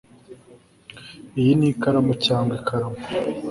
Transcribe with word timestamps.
Iyi 1.39 1.51
ni 1.59 1.67
ikaramu 1.71 2.13
cyangwa 2.25 2.53
ikaramu 2.59 2.99